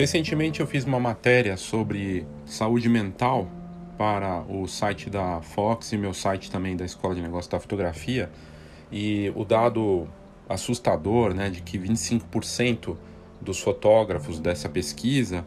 [0.00, 3.46] Recentemente eu fiz uma matéria sobre saúde mental
[3.98, 8.30] para o site da Fox e meu site também da Escola de Negócios da Fotografia
[8.90, 10.08] e o dado
[10.48, 12.96] assustador, né, de que 25%
[13.42, 15.44] dos fotógrafos dessa pesquisa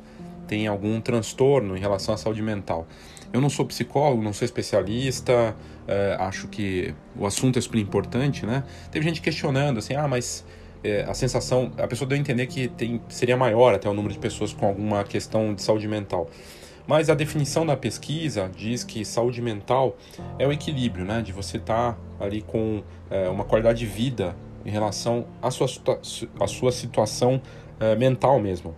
[0.47, 2.87] tem algum transtorno em relação à saúde mental.
[3.33, 5.55] Eu não sou psicólogo, não sou especialista,
[5.87, 8.63] é, acho que o assunto é super importante, né?
[8.91, 10.45] Teve gente questionando assim, ah, mas
[10.83, 14.13] é, a sensação, a pessoa deu a entender que tem, seria maior até o número
[14.13, 16.27] de pessoas com alguma questão de saúde mental.
[16.85, 19.95] Mas a definição da pesquisa diz que saúde mental
[20.37, 21.21] é o equilíbrio, né?
[21.21, 24.35] De você estar tá ali com é, uma qualidade de vida
[24.65, 25.67] em relação à sua,
[26.39, 27.41] à sua situação
[27.79, 28.75] é, mental mesmo.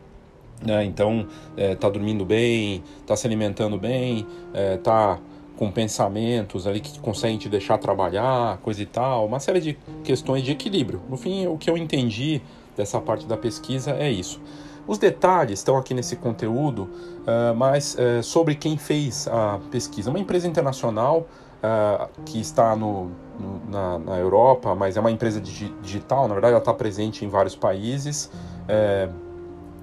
[0.68, 1.28] É, então,
[1.58, 5.20] é, tá dormindo bem, tá se alimentando bem, é, tá
[5.58, 10.44] com pensamentos ali que conseguem te deixar trabalhar, coisa e tal, uma série de questões
[10.44, 11.02] de equilíbrio.
[11.10, 12.42] No fim, o que eu entendi
[12.76, 14.42] dessa parte da pesquisa é isso.
[14.88, 20.10] Os detalhes estão aqui nesse conteúdo, uh, mas uh, sobre quem fez a pesquisa.
[20.10, 21.28] Uma empresa internacional
[21.64, 23.10] uh, que está no,
[23.40, 27.26] no, na, na, Europa, mas é uma empresa digi digital, na verdade ela está presente
[27.26, 28.30] em vários países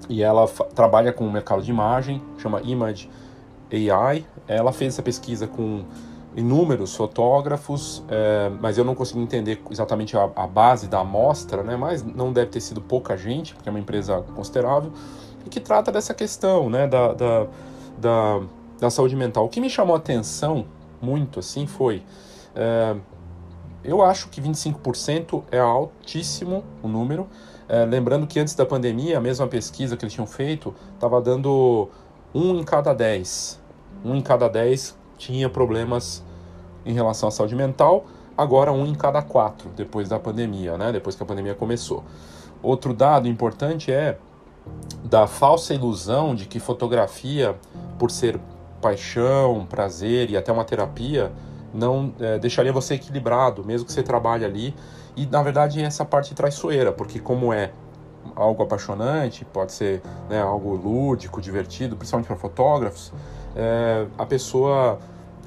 [0.09, 3.09] e ela trabalha com o mercado de imagem, chama Image
[3.71, 4.25] AI.
[4.47, 5.83] Ela fez essa pesquisa com
[6.35, 11.75] inúmeros fotógrafos, é, mas eu não consegui entender exatamente a, a, base da amostra, né?
[11.75, 14.91] Mas não deve ter sido pouca gente, porque é uma empresa considerável,
[15.45, 16.87] e que trata dessa questão, né?
[16.87, 17.47] Da, da,
[17.97, 18.41] da,
[18.79, 19.45] da saúde mental.
[19.45, 20.65] O que me chamou a atenção
[21.01, 22.03] muito, assim, foi...
[22.55, 22.95] É,
[23.83, 27.27] eu acho que 25% é altíssimo o número.
[27.67, 31.89] É, lembrando que antes da pandemia, a mesma pesquisa que eles tinham feito estava dando
[32.33, 33.63] um em cada 10
[34.03, 36.23] um em cada dez tinha problemas
[36.85, 38.05] em relação à saúde mental,
[38.37, 40.91] agora um em cada quatro depois da pandemia, né?
[40.91, 42.03] Depois que a pandemia começou.
[42.61, 44.17] Outro dado importante é
[45.03, 47.55] da falsa ilusão de que fotografia,
[47.97, 48.39] por ser
[48.81, 51.31] paixão, prazer e até uma terapia,
[51.73, 54.75] não é, deixaria você equilibrado, mesmo que você trabalhe ali.
[55.15, 57.71] E na verdade essa parte traiçoeira, porque como é
[58.35, 63.13] algo apaixonante, pode ser né, algo lúdico, divertido, principalmente para fotógrafos,
[63.55, 64.99] é, a pessoa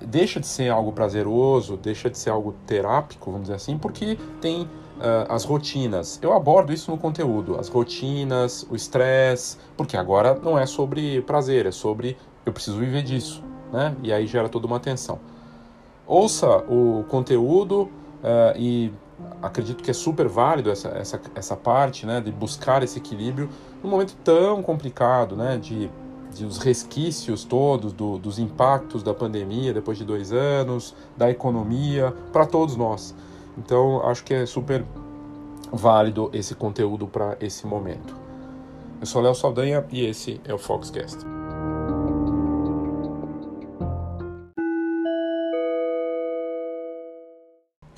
[0.05, 4.63] deixa de ser algo prazeroso, deixa de ser algo terápico, vamos dizer assim, porque tem
[4.63, 6.19] uh, as rotinas.
[6.23, 11.67] Eu abordo isso no conteúdo, as rotinas, o estresse, porque agora não é sobre prazer,
[11.67, 13.43] é sobre eu preciso viver disso,
[13.73, 13.97] né?
[14.03, 15.19] E aí gera toda uma tensão.
[16.07, 18.93] Ouça o conteúdo uh, e
[19.43, 23.49] acredito que é super válido essa, essa, essa parte, né, de buscar esse equilíbrio
[23.83, 25.91] num momento tão complicado, né, de
[26.37, 32.15] de os resquícios todos do, dos impactos da pandemia depois de dois anos, da economia,
[32.33, 33.15] para todos nós.
[33.57, 34.85] Então, acho que é super
[35.73, 38.15] válido esse conteúdo para esse momento.
[39.01, 41.46] Eu sou Léo Saldanha e esse é o Foxcast.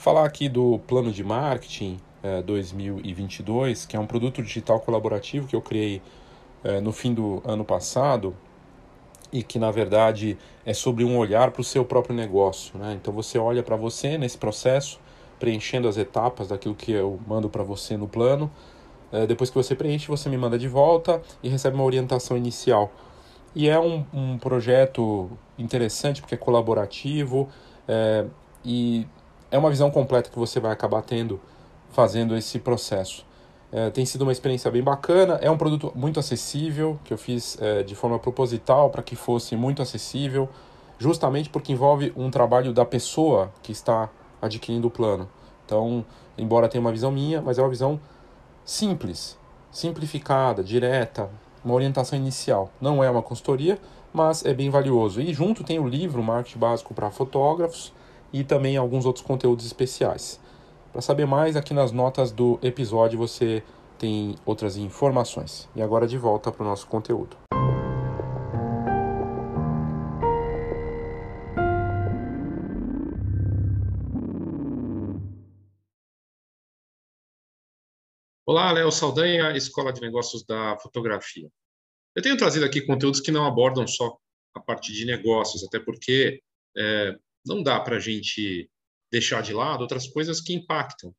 [0.08, 5.54] Falar aqui do plano de marketing é, 2022, que é um produto digital colaborativo que
[5.54, 6.00] eu criei
[6.64, 8.34] é, no fim do ano passado
[9.30, 12.78] e que na verdade é sobre um olhar para o seu próprio negócio.
[12.78, 12.98] Né?
[12.98, 14.98] Então você olha para você nesse processo,
[15.38, 18.50] preenchendo as etapas daquilo que eu mando para você no plano.
[19.12, 22.90] É, depois que você preenche, você me manda de volta e recebe uma orientação inicial.
[23.54, 27.50] E é um, um projeto interessante porque é colaborativo
[27.86, 28.24] é,
[28.64, 29.06] e
[29.50, 31.40] é uma visão completa que você vai acabar tendo
[31.90, 33.26] fazendo esse processo.
[33.70, 35.38] É, tem sido uma experiência bem bacana.
[35.42, 39.56] É um produto muito acessível, que eu fiz é, de forma proposital para que fosse
[39.56, 40.48] muito acessível,
[40.98, 44.08] justamente porque envolve um trabalho da pessoa que está
[44.40, 45.28] adquirindo o plano.
[45.64, 46.04] Então,
[46.36, 48.00] embora tenha uma visão minha, mas é uma visão
[48.64, 49.36] simples,
[49.70, 51.28] simplificada, direta,
[51.64, 52.70] uma orientação inicial.
[52.80, 53.78] Não é uma consultoria,
[54.12, 55.20] mas é bem valioso.
[55.20, 57.92] E junto tem o livro Marketing Básico para Fotógrafos
[58.32, 60.40] e também alguns outros conteúdos especiais.
[60.92, 63.62] Para saber mais, aqui nas notas do episódio você
[63.98, 65.68] tem outras informações.
[65.74, 67.36] E agora de volta para o nosso conteúdo.
[78.46, 81.50] Olá, Léo Saldanha, Escola de Negócios da Fotografia.
[82.16, 84.16] Eu tenho trazido aqui conteúdos que não abordam só
[84.54, 86.40] a parte de negócios, até porque
[86.76, 87.14] é,
[87.48, 88.70] não dá para a gente
[89.10, 91.14] deixar de lado outras coisas que impactam.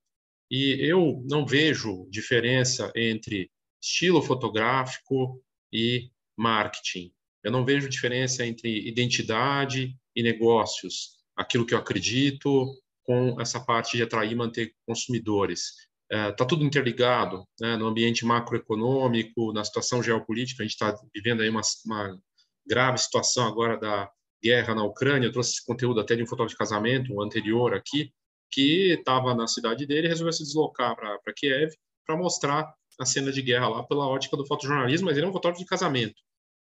[0.49, 7.11] E eu não vejo diferença entre estilo fotográfico e marketing.
[7.43, 12.73] Eu não vejo diferença entre identidade e negócios, aquilo que eu acredito
[13.03, 15.73] com essa parte de atrair e manter consumidores.
[16.11, 17.77] está tudo interligado, né?
[17.77, 22.19] no ambiente macroeconômico, na situação geopolítica, a gente está vivendo aí uma, uma
[22.67, 24.11] grave situação agora da
[24.43, 25.27] guerra na Ucrânia.
[25.27, 28.11] Eu trouxe esse conteúdo até de um fotógrafo de casamento, um anterior aqui,
[28.51, 31.71] que estava na cidade dele e resolveu se deslocar para Kiev
[32.05, 35.33] para mostrar a cena de guerra lá pela ótica do fotojornalismo, mas ele é um
[35.33, 36.15] fotógrafo de casamento.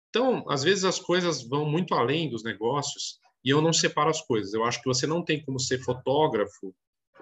[0.09, 4.21] Então, às vezes as coisas vão muito além dos negócios e eu não separo as
[4.21, 4.53] coisas.
[4.53, 6.73] Eu acho que você não tem como ser fotógrafo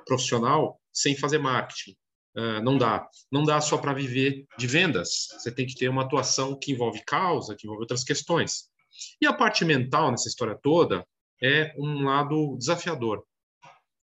[0.05, 1.95] profissional sem fazer marketing.
[2.35, 3.09] Uh, não dá.
[3.31, 5.27] Não dá só para viver de vendas.
[5.31, 8.69] Você tem que ter uma atuação que envolve causa, que envolve outras questões.
[9.21, 11.05] E a parte mental nessa história toda
[11.41, 13.23] é um lado desafiador.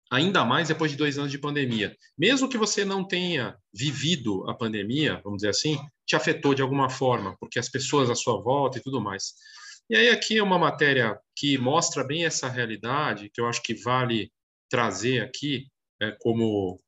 [0.09, 1.95] Ainda mais depois de dois anos de pandemia.
[2.17, 6.89] Mesmo que você não tenha vivido a pandemia, vamos dizer assim, te afetou de alguma
[6.89, 9.33] forma, porque as pessoas à sua volta e tudo mais.
[9.89, 13.73] E aí aqui é uma matéria que mostra bem essa realidade, que eu acho que
[13.73, 14.31] vale
[14.69, 15.67] trazer aqui
[16.01, 16.79] é, como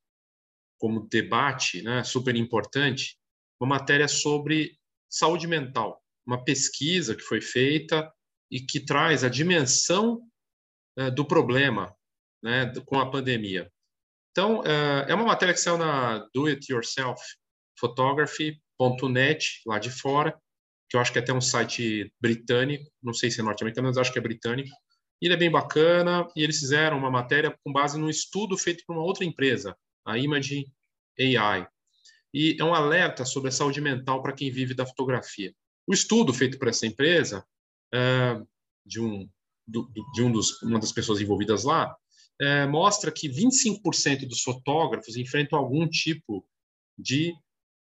[0.77, 3.17] como debate, né, super importante,
[3.59, 4.79] uma matéria sobre
[5.09, 8.07] saúde mental, uma pesquisa que foi feita
[8.51, 10.21] e que traz a dimensão
[10.95, 11.91] é, do problema,
[12.43, 13.71] né, com a pandemia.
[14.31, 17.19] Então, é, é uma matéria que saiu na Do It Yourself
[17.79, 20.39] Photography.net, lá de fora,
[20.87, 23.97] que eu acho que é até um site britânico, não sei se é norte-americano, mas
[23.97, 24.69] acho que é britânico.
[25.19, 28.83] E ele é bem bacana e eles fizeram uma matéria com base num estudo feito
[28.85, 29.75] por uma outra empresa,
[30.05, 30.65] a Imaging
[31.19, 31.67] AI.
[32.31, 35.53] E é um alerta sobre a saúde mental para quem vive da fotografia.
[35.89, 37.43] O estudo feito por essa empresa,
[37.91, 38.39] é,
[38.85, 39.27] de, um,
[40.13, 41.97] de um dos, uma das pessoas envolvidas lá,
[42.39, 46.47] é, mostra que 25% dos fotógrafos enfrentam algum tipo
[46.95, 47.33] de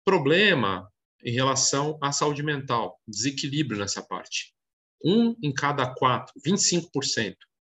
[0.03, 0.91] problema
[1.23, 4.51] em relação à saúde mental, desequilíbrio nessa parte.
[5.05, 7.35] Um em cada quatro, 25%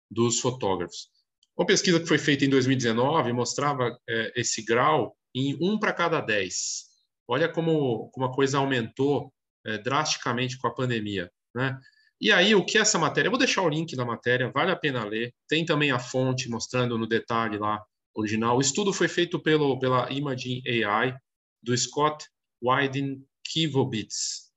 [0.09, 1.09] dos fotógrafos.
[1.57, 6.21] Uma pesquisa que foi feita em 2019 mostrava é, esse grau em um para cada
[6.21, 6.85] dez.
[7.27, 9.33] Olha como, como a coisa aumentou
[9.67, 11.31] é, drasticamente com a pandemia.
[11.55, 11.79] Né?
[12.21, 13.27] E aí, o que é essa matéria?
[13.27, 15.35] Eu vou deixar o link da matéria, vale a pena ler.
[15.49, 17.83] Tem também a fonte mostrando no detalhe lá
[18.15, 18.57] original.
[18.57, 21.17] O estudo foi feito pelo, pela Imaging AI,
[21.63, 22.27] do Scott
[22.63, 24.53] Wyden Kivovitz.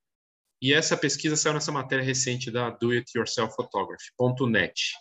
[0.61, 4.93] E essa pesquisa saiu nessa matéria recente da Do It Yourself Photography.net.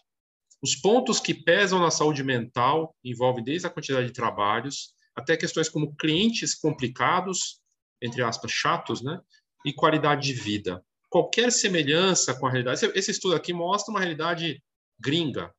[0.62, 5.68] Os pontos que pesam na saúde mental envolvem desde a quantidade de trabalhos até questões
[5.68, 7.60] como clientes complicados,
[8.02, 9.20] entre aspas, chatos, né?
[9.64, 10.84] E qualidade de vida.
[11.08, 12.90] Qualquer semelhança com a realidade.
[12.94, 14.62] Esse estudo aqui mostra uma realidade
[14.98, 15.52] gringa,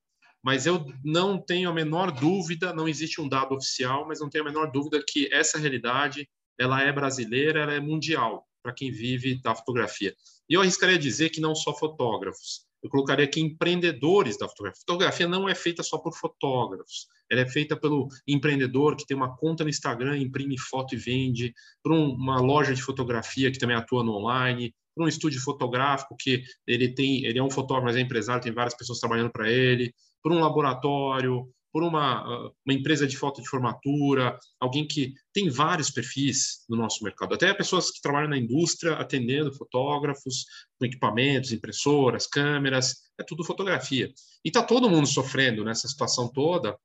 [0.44, 4.44] mas eu não tenho a menor dúvida, não existe um dado oficial, mas não tenho
[4.44, 6.30] a menor dúvida que essa realidade
[6.60, 10.16] ela é brasileira, ela é mundial para quem vive da fotografia.
[10.50, 12.66] E eu arriscaria dizer que não só fotógrafos.
[12.82, 14.82] Eu colocaria aqui empreendedores da fotografia.
[14.82, 17.08] Fotografia não é feita só por fotógrafos.
[17.32, 21.54] Ela é feita pelo empreendedor que tem uma conta no Instagram, imprime foto e vende,
[21.84, 26.44] por uma loja de fotografia que também atua no online, por um estúdio fotográfico que
[26.66, 29.94] ele tem, ele é um fotógrafo, mas é empresário, tem várias pessoas trabalhando para ele,
[30.24, 35.50] por um laboratório, por uma, ah, uma empresa de foto de formatura, alguém que tem
[35.50, 40.46] vários perfis no nosso mercado, até pessoas que trabalham na indústria atendendo fotógrafos,
[40.80, 44.10] com equipamentos, impressoras, câmeras, é tudo fotografia.
[44.46, 46.78] E está todo mundo sofrendo nessa situação toda,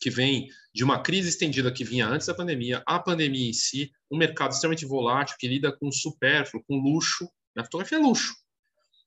[0.00, 3.92] que vem de uma crise estendida que vinha antes da pandemia, a pandemia em si,
[4.10, 8.34] um mercado extremamente volátil que lida com supérfluo, com luxo, na fotografia é luxo.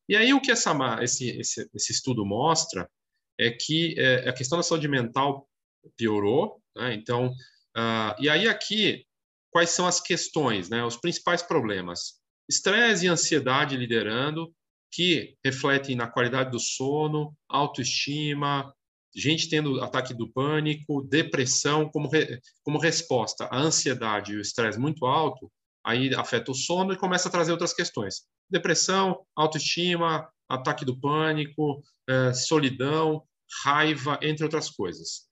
[0.10, 2.90] E aí o que essa, esse, esse, esse estudo mostra
[3.40, 5.48] é que é, a questão da saúde mental
[5.96, 6.62] piorou.
[6.76, 6.94] Né?
[6.94, 9.06] Então, uh, e aí aqui,
[9.50, 10.84] quais são as questões, né?
[10.84, 12.20] os principais problemas?
[12.50, 14.54] Estresse e ansiedade liderando,
[14.92, 18.74] que refletem na qualidade do sono, autoestima,
[19.16, 24.80] gente tendo ataque do pânico, depressão como, re, como resposta à ansiedade e o estresse
[24.80, 25.52] muito alto,
[25.84, 28.24] aí afeta o sono e começa a trazer outras questões.
[28.50, 33.24] Depressão, autoestima, ataque do pânico, é, solidão,
[33.64, 35.30] raiva, entre outras coisas.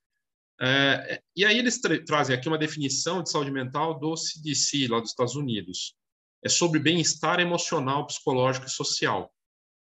[0.61, 4.99] É, e aí eles tra trazem aqui uma definição de saúde mental do CDC, lá
[4.99, 5.95] dos Estados Unidos.
[6.43, 9.31] É sobre bem-estar emocional, psicológico e social.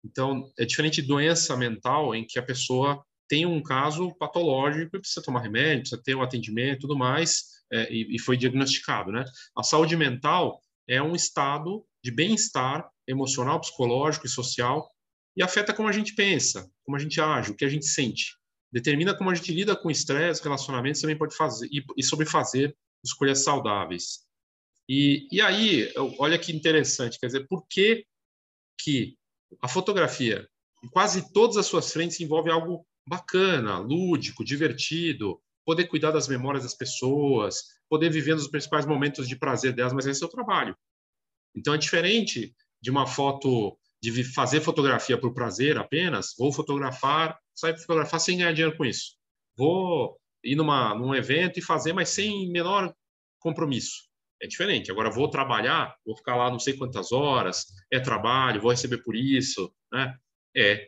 [0.05, 5.01] Então, é diferente de doença mental, em que a pessoa tem um caso patológico e
[5.01, 9.11] precisa tomar remédio, precisa ter um atendimento e tudo mais, é, e, e foi diagnosticado.
[9.11, 9.25] Né?
[9.57, 14.89] A saúde mental é um estado de bem-estar emocional, psicológico e social
[15.37, 18.37] e afeta como a gente pensa, como a gente age, o que a gente sente.
[18.73, 22.77] Determina como a gente lida com estresse, relacionamentos, também pode fazer, e, e sobre fazer
[23.05, 24.25] escolhas saudáveis.
[24.89, 28.07] E, e aí, olha que interessante, quer dizer, por que,
[28.81, 29.17] que
[29.61, 30.49] a fotografia,
[30.83, 36.65] em quase todas as suas frentes, envolve algo bacana, lúdico, divertido, poder cuidar das memórias
[36.65, 40.77] das pessoas, poder viver nos principais momentos de prazer delas, mas esse é o trabalho.
[41.55, 47.77] Então é diferente de uma foto de fazer fotografia por prazer apenas, vou fotografar, sair
[47.79, 49.17] fotografar sem ganhar dinheiro com isso.
[49.57, 52.95] Vou ir numa, num evento e fazer, mas sem menor
[53.41, 54.07] compromisso.
[54.41, 54.91] É diferente.
[54.91, 59.17] Agora, vou trabalhar, vou ficar lá não sei quantas horas, é trabalho, vou receber por
[59.17, 60.15] isso, né?
[60.55, 60.87] É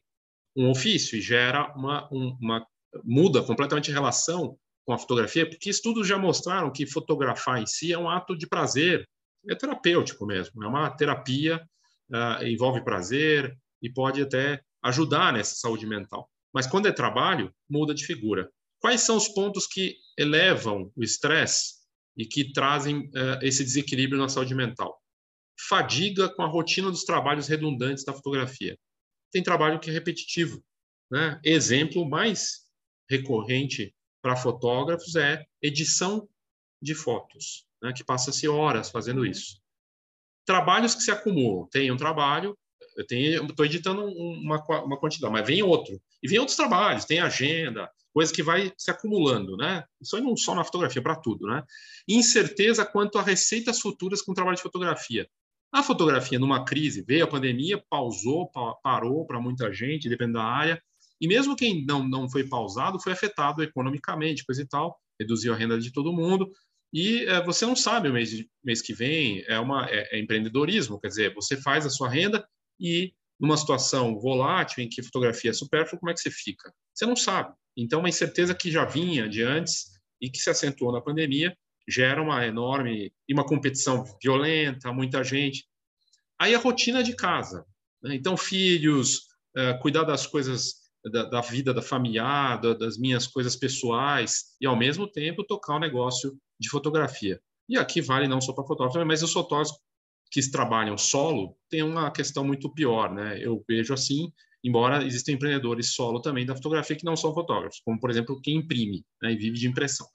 [0.57, 2.67] um ofício e gera uma, uma
[3.05, 7.93] muda completamente a relação com a fotografia, porque estudos já mostraram que fotografar em si
[7.93, 9.07] é um ato de prazer,
[9.47, 11.63] é terapêutico mesmo, é uma terapia,
[12.11, 16.29] uh, envolve prazer e pode até ajudar nessa saúde mental.
[16.55, 18.51] Mas quando é trabalho, muda de figura.
[18.81, 21.75] Quais são os pontos que elevam o estresse
[22.17, 24.99] e que trazem uh, esse desequilíbrio na saúde mental?
[25.69, 28.79] Fadiga com a rotina dos trabalhos redundantes da fotografia.
[29.31, 30.63] Tem trabalho que é repetitivo.
[31.11, 31.41] Né?
[31.45, 32.67] Exemplo mais
[33.09, 36.29] recorrente para fotógrafos é edição
[36.83, 37.93] de fotos, né?
[37.93, 39.61] que passa-se horas fazendo isso.
[40.45, 41.69] Trabalhos que se acumulam.
[41.71, 42.57] Tem um trabalho,
[42.97, 46.01] eu estou editando uma, uma quantidade, mas vem outro.
[46.23, 49.85] E vem outros trabalhos, tem agenda, coisa que vai se acumulando, né?
[50.01, 51.63] Isso não só na fotografia, para tudo, né?
[52.09, 55.29] Incerteza quanto a receitas futuras com trabalho de fotografia.
[55.73, 58.51] A fotografia, numa crise, veio a pandemia, pausou,
[58.83, 60.83] parou para muita gente, dependendo da área,
[61.21, 65.57] e mesmo quem não, não foi pausado foi afetado economicamente, coisa e tal, reduziu a
[65.57, 66.51] renda de todo mundo.
[66.93, 68.31] E é, você não sabe o mês,
[68.65, 72.47] mês que vem, é, uma, é, é empreendedorismo, quer dizer, você faz a sua renda
[72.81, 76.73] e numa situação volátil em que fotografia é supérflua, como é que você fica?
[76.95, 77.55] Você não sabe.
[77.77, 81.57] Então, uma incerteza que já vinha de antes e que se acentuou na pandemia
[81.89, 85.67] gera uma enorme e uma competição violenta, muita gente.
[86.39, 87.65] Aí a rotina de casa.
[88.03, 88.15] Né?
[88.15, 90.75] Então, filhos, uh, cuidar das coisas
[91.11, 95.77] da, da vida da familiar, da, das minhas coisas pessoais, e ao mesmo tempo tocar
[95.77, 97.41] um negócio de fotografia.
[97.69, 99.77] E aqui vale não só para fotógrafo, mas os fotógrafos
[100.31, 103.39] que trabalham solo têm uma questão muito pior, né?
[103.41, 107.99] Eu vejo assim, embora existam empreendedores solo também da fotografia que não são fotógrafos, como
[107.99, 110.07] por exemplo quem imprime né, e vive de impressão.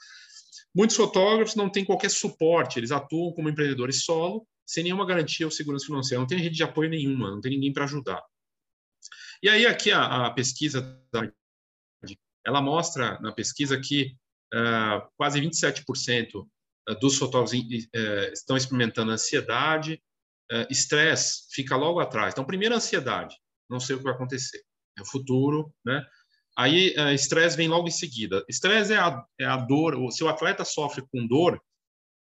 [0.75, 5.51] Muitos fotógrafos não têm qualquer suporte, eles atuam como empreendedores solo, sem nenhuma garantia ou
[5.51, 8.23] segurança financeira, não tem rede de apoio nenhuma, não tem ninguém para ajudar.
[9.41, 10.99] E aí aqui a, a pesquisa
[12.45, 14.15] ela mostra na pesquisa que
[14.53, 16.47] uh, quase 27%
[16.99, 20.01] dos fotógrafos uh, estão experimentando ansiedade,
[20.51, 22.33] uh, estresse fica logo atrás.
[22.33, 23.35] Então, primeiro ansiedade,
[23.69, 24.61] não sei o que vai acontecer,
[24.97, 26.05] é o futuro, né?
[26.55, 28.45] Aí estresse vem logo em seguida.
[28.47, 30.11] Estresse é a, é a dor.
[30.11, 31.59] Se o atleta sofre com dor,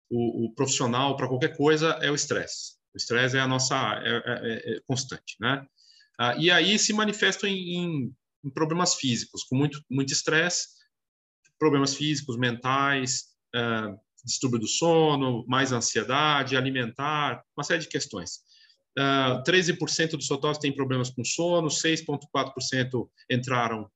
[0.10, 2.76] o, o profissional para qualquer coisa é o estresse.
[2.94, 5.66] O estresse é a nossa é, é, é constante, né?
[6.18, 10.70] Ah, e aí se manifestam em, em, em problemas físicos, com muito muito estresse,
[11.60, 18.38] problemas físicos, mentais, uh, distúrbio do sono, mais ansiedade, alimentar, uma série de questões.
[18.98, 23.90] Uh, ah, 13% dos fotógrafos têm problemas com sono, 6,4% entraram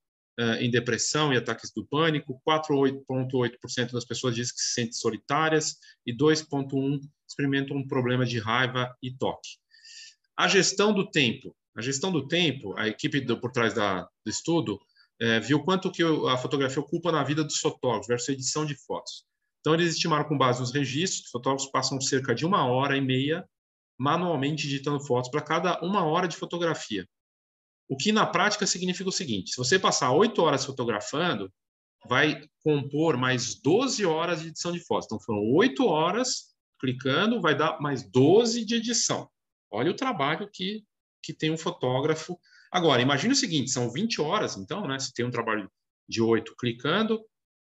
[0.60, 6.16] em depressão e ataques do pânico, 4,8% das pessoas dizem que se sentem solitárias e
[6.16, 9.58] 2,1% experimentam um problema de raiva e toque.
[10.38, 11.56] A gestão do tempo.
[11.76, 14.80] A gestão do tempo, a equipe do, por trás da, do estudo
[15.22, 18.76] é, viu quanto que a fotografia ocupa na vida dos fotógrafos versus a edição de
[18.76, 19.26] fotos.
[19.60, 23.02] Então, eles estimaram com base nos registros que fotógrafos passam cerca de uma hora e
[23.02, 23.46] meia
[23.98, 27.06] manualmente editando fotos para cada uma hora de fotografia.
[27.90, 31.52] O que na prática significa o seguinte: se você passar oito horas fotografando,
[32.08, 35.08] vai compor mais 12 horas de edição de fotos.
[35.08, 39.30] Então, foram oito horas clicando, vai dar mais 12 de edição.
[39.72, 40.84] Olha o trabalho que
[41.22, 42.40] que tem um fotógrafo.
[42.72, 45.00] Agora, imagine o seguinte: são 20 horas, então, né?
[45.00, 45.70] Se tem um trabalho
[46.08, 47.20] de 8 clicando,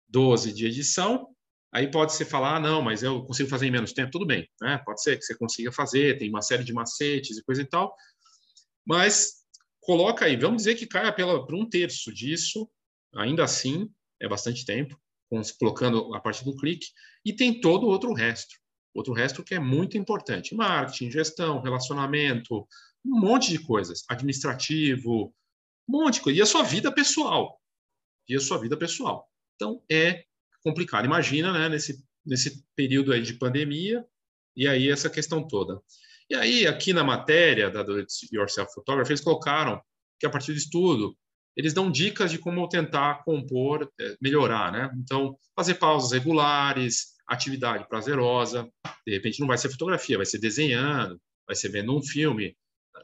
[0.10, 1.28] 12 de edição,
[1.74, 4.48] aí pode ser falar, ah, não, mas eu consigo fazer em menos tempo, tudo bem,
[4.62, 4.78] né?
[4.86, 7.94] Pode ser que você consiga fazer, tem uma série de macetes e coisa e tal,
[8.86, 9.41] mas
[9.82, 12.70] coloca aí, vamos dizer que caia pela, por um terço disso,
[13.16, 15.00] ainda assim, é bastante tempo,
[15.60, 16.88] colocando a partir do clique,
[17.26, 18.56] e tem todo o outro resto.
[18.94, 22.68] Outro resto que é muito importante: marketing, gestão, relacionamento,
[23.06, 25.34] um monte de coisas, administrativo,
[25.88, 26.40] um monte de coisa.
[26.40, 27.60] E a sua vida pessoal.
[28.28, 29.28] E a sua vida pessoal.
[29.56, 30.26] Então, é
[30.64, 31.06] complicado.
[31.06, 34.06] Imagina, né, nesse, nesse período aí de pandemia,
[34.56, 35.82] e aí essa questão toda.
[36.32, 39.82] E aí, aqui na matéria da Do It Yourself Photography, eles colocaram
[40.18, 41.14] que a partir do estudo,
[41.58, 44.90] eles dão dicas de como tentar compor, é, melhorar, né?
[44.96, 48.66] Então, fazer pausas regulares, atividade prazerosa,
[49.06, 52.56] de repente não vai ser fotografia, vai ser desenhando, vai ser vendo um filme,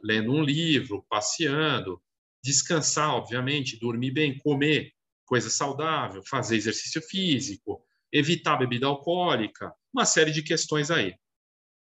[0.01, 2.01] lendo um livro, passeando,
[2.41, 4.93] descansar, obviamente, dormir bem, comer.
[5.25, 11.13] coisa saudável, fazer exercício físico, evitar bebida alcoólica, uma série de questões aí.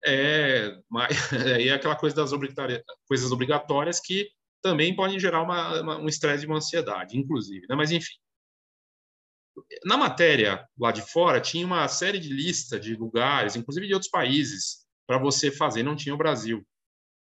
[0.05, 2.31] É, mas, é aquela coisa das
[3.07, 4.29] coisas obrigatórias que
[4.62, 7.65] também podem gerar uma, uma, um estresse e uma ansiedade, inclusive.
[7.69, 7.75] Né?
[7.75, 8.15] Mas, enfim.
[9.86, 14.10] Na matéria lá de fora, tinha uma série de lista de lugares, inclusive de outros
[14.10, 16.65] países, para você fazer, não tinha o Brasil.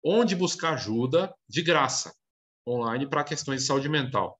[0.03, 2.13] Onde buscar ajuda de graça,
[2.67, 4.39] online, para questões de saúde mental,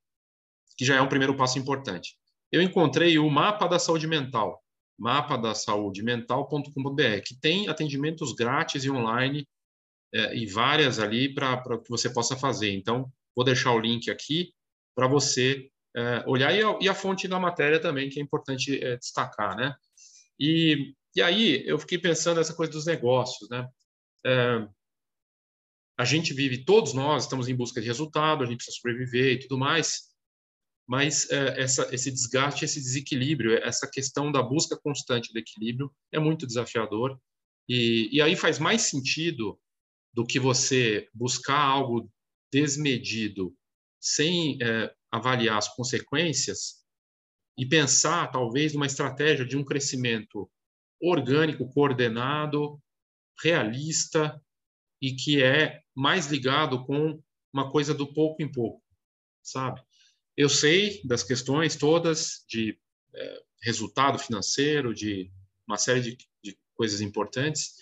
[0.78, 2.18] que já é um primeiro passo importante.
[2.52, 4.61] Eu encontrei o mapa da saúde mental,
[5.02, 9.48] mapa da saúde mental.com.br, que tem atendimentos grátis e online
[10.14, 12.72] é, e várias ali para que você possa fazer.
[12.72, 14.54] Então, vou deixar o link aqui
[14.96, 18.82] para você é, olhar e a, e a, fonte da matéria também, que é importante
[18.82, 19.76] é, destacar, né?
[20.40, 23.68] E, e aí eu fiquei pensando nessa coisa dos negócios, né?
[24.24, 24.68] É,
[25.98, 29.40] a gente vive, todos nós estamos em busca de resultado, a gente precisa sobreviver e
[29.40, 30.11] tudo mais,
[30.92, 36.20] mas é, essa, esse desgaste, esse desequilíbrio, essa questão da busca constante do equilíbrio é
[36.20, 37.18] muito desafiador.
[37.66, 39.58] E, e aí faz mais sentido
[40.14, 42.12] do que você buscar algo
[42.52, 43.56] desmedido
[44.02, 46.84] sem é, avaliar as consequências
[47.58, 50.52] e pensar, talvez, numa estratégia de um crescimento
[51.02, 52.78] orgânico, coordenado,
[53.42, 54.44] realista
[55.02, 57.18] e que é mais ligado com
[57.54, 58.84] uma coisa do pouco em pouco,
[59.42, 59.82] sabe?
[60.42, 62.76] Eu sei das questões todas de
[63.14, 65.32] é, resultado financeiro, de
[65.68, 67.76] uma série de, de coisas importantes,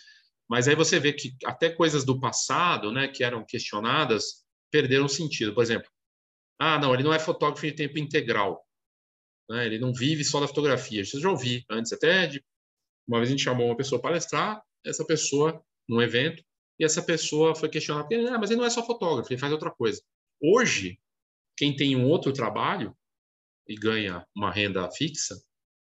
[0.46, 5.54] mas aí você vê que até coisas do passado, né, que eram questionadas, perderam sentido.
[5.54, 5.90] Por exemplo,
[6.60, 8.68] ah, não, ele não é fotógrafo de tempo integral.
[9.50, 9.66] Né?
[9.66, 11.00] Ele não vive só da fotografia.
[11.00, 12.44] Eu já ouvi antes, até de
[13.08, 16.44] uma vez a gente chamou uma pessoa para palestrar, essa pessoa num evento,
[16.78, 19.72] e essa pessoa foi questionada, ah, mas ele não é só fotógrafo, ele faz outra
[19.72, 20.02] coisa.
[20.42, 21.00] Hoje,
[21.60, 22.96] quem tem um outro trabalho
[23.68, 25.36] e ganha uma renda fixa,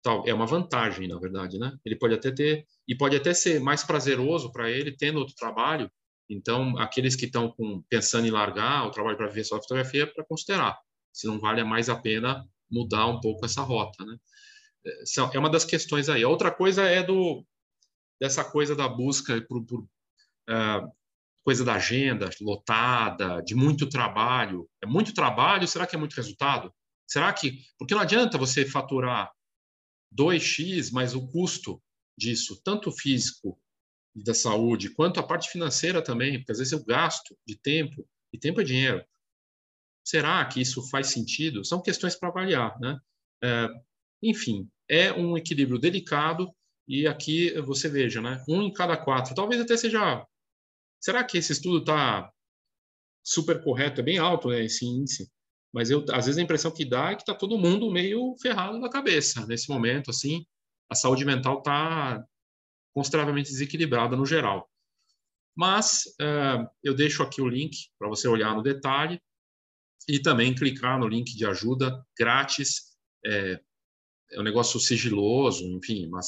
[0.02, 1.78] tal, é uma vantagem, na verdade, né?
[1.84, 5.92] Ele pode até ter e pode até ser mais prazeroso para ele tendo outro trabalho.
[6.30, 7.54] Então, aqueles que estão
[7.90, 10.80] pensando em largar o trabalho para viver só fotografia, é para considerar
[11.12, 14.16] se não vale mais a pena mudar um pouco essa rota, né?
[14.86, 16.24] É, é uma das questões aí.
[16.24, 17.46] A outra coisa é do
[18.18, 20.92] dessa coisa da busca por, por uh,
[21.44, 24.70] coisa da agenda lotada, de muito trabalho.
[24.84, 25.68] É muito trabalho?
[25.68, 26.74] Será que é muito resultado?
[27.08, 27.64] Será que.
[27.78, 29.32] Porque não adianta você faturar
[30.16, 31.82] 2x, mas o custo
[32.18, 33.60] disso, tanto físico
[34.16, 38.38] da saúde, quanto a parte financeira também, porque às vezes eu gasto de tempo, e
[38.38, 39.04] tempo é dinheiro.
[40.04, 41.64] Será que isso faz sentido?
[41.64, 43.00] São questões para avaliar, né?
[43.44, 43.68] É,
[44.22, 46.52] enfim, é um equilíbrio delicado
[46.88, 48.44] e aqui você veja, né?
[48.48, 50.26] Um em cada quatro, talvez até seja
[51.00, 52.32] Será que esse estudo está
[53.24, 54.02] super correto?
[54.02, 55.32] É bem alto né, esse índice,
[55.74, 58.80] mas eu, às vezes a impressão que dá é que está todo mundo meio ferrado
[58.80, 60.10] na cabeça nesse momento.
[60.10, 60.46] Assim,
[60.90, 62.24] a saúde mental está
[62.94, 64.70] consideravelmente desequilibrada no geral.
[65.56, 69.22] Mas uh, eu deixo aqui o link para você olhar no detalhe
[70.08, 72.96] e também clicar no link de ajuda grátis.
[73.26, 73.60] É,
[74.32, 76.22] é um negócio sigiloso, enfim, uma,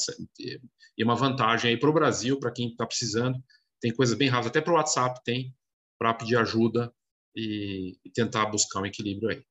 [0.96, 3.42] e uma vantagem aí para o Brasil, para quem está precisando
[3.82, 5.52] tem coisas bem rápidas, até para o WhatsApp tem,
[5.98, 6.94] para pedir ajuda
[7.34, 9.44] e, e tentar buscar um equilíbrio aí.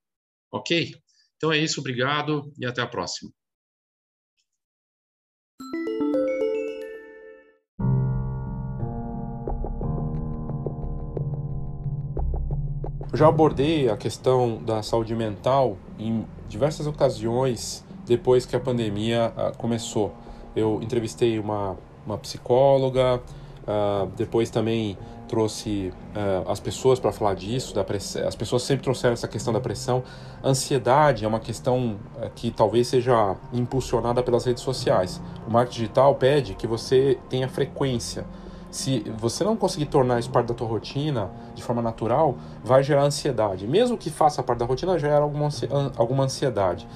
[0.50, 0.96] Ok?
[1.36, 3.30] Então é isso, obrigado e até a próxima.
[13.14, 19.52] Já abordei a questão da saúde mental em diversas ocasiões depois que a pandemia ah,
[19.52, 20.16] começou.
[20.56, 23.22] Eu entrevistei uma, uma psicóloga,
[23.62, 24.98] Uh, depois também
[25.28, 28.28] trouxe uh, as pessoas para falar disso, da pressão.
[28.28, 30.04] as pessoas sempre trouxeram essa questão da pressão.
[30.44, 35.22] Ansiedade é uma questão uh, que talvez seja impulsionada pelas redes sociais.
[35.48, 38.26] O marketing digital pede que você tenha frequência.
[38.72, 43.04] Se você não conseguir tornar isso parte da tua rotina de forma natural, vai gerar
[43.04, 43.68] ansiedade.
[43.68, 46.88] Mesmo que faça parte da rotina, gera alguma, ansiedade.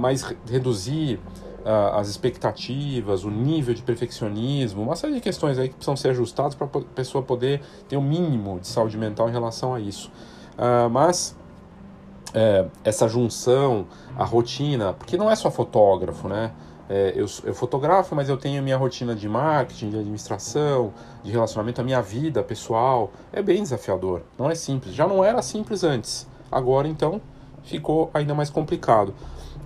[0.00, 5.74] mas reduzir uh, as expectativas, o nível de perfeccionismo, uma série de questões aí que
[5.74, 9.32] precisam ser ajustadas para a pessoa poder ter o um mínimo de saúde mental em
[9.32, 10.10] relação a isso.
[10.58, 11.34] Uh, mas
[12.34, 16.50] é, essa junção, a rotina, porque não é só fotógrafo, né?
[16.86, 21.80] É, eu, eu, fotografo, mas eu tenho minha rotina de marketing, de administração, de relacionamento,
[21.80, 23.10] a minha vida pessoal.
[23.32, 24.94] É bem desafiador, não é simples.
[24.94, 26.28] Já não era simples antes.
[26.52, 27.22] Agora, então,
[27.62, 29.14] ficou ainda mais complicado.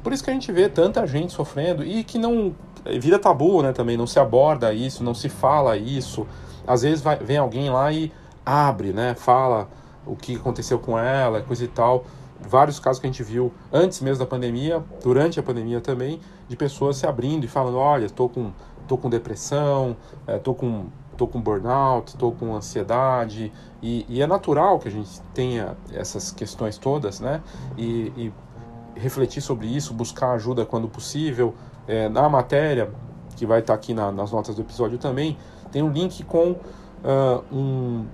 [0.03, 2.55] Por isso que a gente vê tanta gente sofrendo e que não
[3.01, 6.27] vira tabu, né, também não se aborda isso, não se fala isso.
[6.67, 8.13] Às vezes vai, vem alguém lá e
[8.45, 9.69] abre, né, fala
[10.07, 12.05] o que aconteceu com ela, coisa e tal.
[12.41, 16.57] vários casos que a gente viu antes mesmo da pandemia, durante a pandemia também, de
[16.57, 18.53] pessoas se abrindo e falando, olha, estou com,
[18.87, 20.87] tô com depressão, estou é, com
[21.19, 26.31] tô com burnout, estou com ansiedade, e, e, é natural que a gente tenha essas
[26.31, 27.43] questões todas, né?
[27.77, 28.33] E, e
[28.99, 31.55] refletir sobre isso, buscar ajuda quando possível.
[31.87, 32.91] É, na matéria,
[33.37, 35.39] que vai estar aqui na, nas notas do episódio também,
[35.71, 38.05] tem um link com uh, um,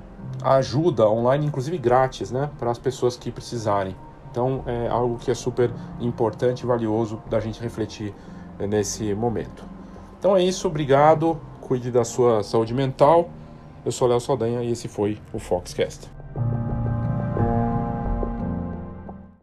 [0.43, 2.51] ajuda online, inclusive grátis, né?
[2.59, 3.97] Para as pessoas que precisarem.
[4.31, 5.71] Então é algo que é super
[6.01, 8.13] importante e valioso da gente refletir
[8.59, 9.65] eh, nesse momento.
[10.19, 13.31] Então é isso, obrigado, cuide da sua saúde mental.
[13.85, 16.14] Eu sou Léo Saldanha e esse foi o Foxcast.